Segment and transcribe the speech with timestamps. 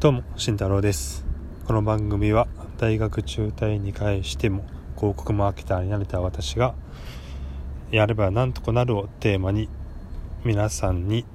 [0.00, 1.26] どうも慎太郎です。
[1.66, 4.64] この番組は大学中退に返しても
[4.96, 6.74] 広告マーケターになれた私が
[7.90, 9.68] やればなんとかなるをテーマに
[10.42, 11.26] 皆さんに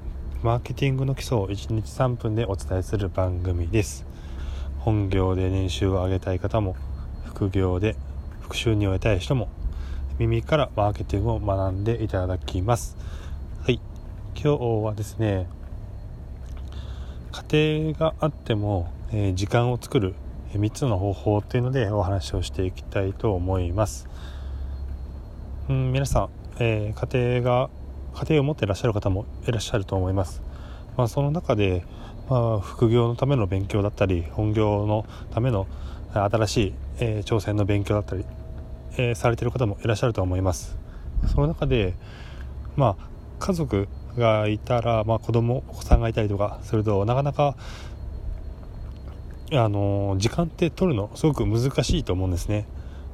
[0.42, 4.04] マーケティングの基礎を1日3分でお伝えする番組です。
[4.80, 6.76] 本業で年収を上げたい方も
[7.24, 7.96] 副業で
[8.42, 9.48] 副収入を得たい人も
[10.18, 12.98] 耳からマーケティングを学んでいただきます。
[13.62, 13.80] はい。
[14.34, 15.48] 今日はですね
[17.36, 20.16] 家庭があっても、え、時間を作る
[20.54, 24.08] 3つの方法っていうのでお話をしていきたいと思います。
[25.68, 27.70] うん、皆さん、えー、家庭が
[28.14, 30.42] 家庭を持っていらっしゃる方もいらっしゃると思います。
[30.96, 31.84] まあ、その中で、
[32.30, 35.68] まあ、副業のための勉強だったり本業のための
[36.14, 38.24] 新しい、えー、挑戦の勉強だったり、
[38.94, 40.78] えー、されてる方もいらっしゃると思います。
[41.28, 41.96] その中で、
[42.78, 43.08] まあ、
[43.40, 47.56] 家族がいたら、まあ、子供お子さんがいたりとかするとなかなか
[49.52, 52.66] あの時間って取るのすごく難しいと思うんですね。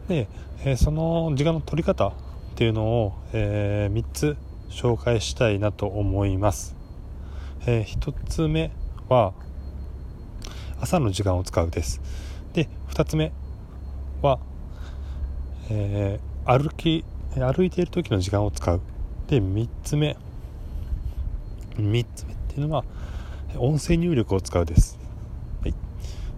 [0.07, 0.27] で、
[0.63, 2.13] えー、その時間の取り方っ
[2.55, 4.37] ていうのを、えー、3つ
[4.69, 6.75] 紹介したいなと思います、
[7.65, 8.71] えー、1つ目
[9.09, 9.33] は
[10.79, 12.01] 朝の時間を使うです。
[12.53, 13.31] で2つ目
[14.21, 14.39] は、
[15.69, 17.03] えー、歩き
[17.35, 18.81] 歩いている時の時間を使う。
[19.27, 20.17] で3つ目
[21.77, 22.83] 3つ目っていうのは
[23.57, 24.99] 音声入力を使うです、
[25.61, 25.73] はい、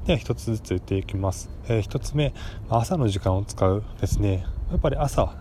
[0.06, 2.34] では1つずつ言っていきます、えー、1つ目
[2.70, 4.46] 朝の時間を使うですね。
[4.72, 5.36] やっぱり朝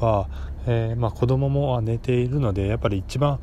[0.00, 0.28] は、
[0.66, 3.38] えー、まあ、子供も寝ているのでやっぱり一番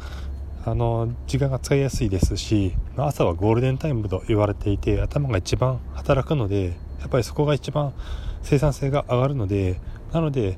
[0.66, 7.94] あの時間が使いやすいですし朝はゴールデンタイムと言われていて頭が一番働くのでやっぱりそこが一番
[8.42, 9.80] 生産性が上がるので
[10.12, 10.58] なので、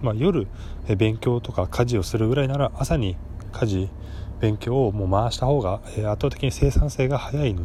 [0.00, 0.48] まあ、夜
[0.96, 3.16] 勉強とか家事をするぐらいなら朝に
[3.52, 3.90] 家事
[4.42, 7.62] 勉強をもう回した方が、え圧倒的に生産性が早いの、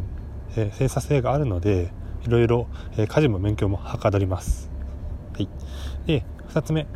[0.56, 1.90] え生産性があるので
[2.24, 4.70] いろいろ、え家事も勉強もはかどります、
[5.34, 5.48] はい、
[6.06, 6.86] で2つ目、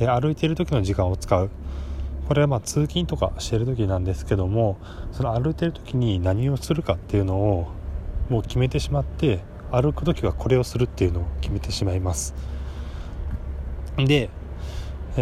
[0.00, 1.48] え歩いている時の時間を使う。
[2.26, 4.78] これはまあ通勤とかしてる時なんですけども
[5.10, 7.66] その歩いている時に何をするかっていうのを
[8.28, 9.40] もう決めてしまって
[9.72, 12.36] 歩く時はこれをするっていうのを決めてしまいます。
[13.96, 14.30] で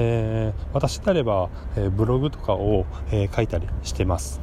[0.01, 4.41] えー、私であれば、え、ブログとかを、え、書いたりしてます。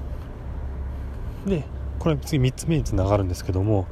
[1.45, 1.63] で
[1.99, 3.87] これ次3つ目につながるんですけども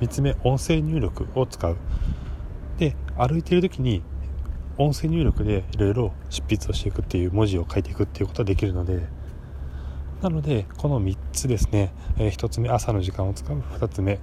[0.00, 1.76] 3つ目音声入力を使う。
[2.78, 4.02] で歩いている時に
[4.76, 9.06] 音声入力でいろいろ執筆をしていくっていう文字を書いていくっていうことができるので
[10.20, 13.58] なのでこの3つですね、えー、1つ目朝の時間を使う。
[13.78, 14.18] 2つ目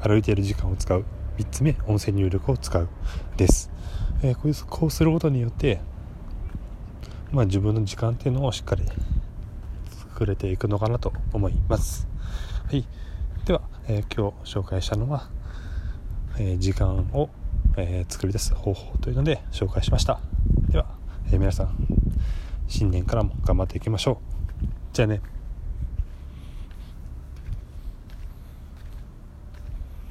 [0.00, 1.04] 歩いている時間を使う。
[1.38, 2.88] 3つ目音声入力を使う。
[3.36, 3.70] です。
[4.22, 5.80] えー、こうこうすることによって、
[7.32, 8.82] まあ、自分の時間っていうのをしっかり
[10.14, 12.08] 作れていくのかなと思います。
[12.66, 12.84] はい、
[13.44, 15.28] では、えー、今日紹介したのは、
[16.38, 17.30] え、時間を、
[17.78, 20.18] え作り出す方法というので紹介しました。
[20.70, 20.86] では、
[21.30, 21.76] え皆さん
[22.68, 24.66] 新年からも頑張っていきましょう。
[24.92, 25.20] じゃあね。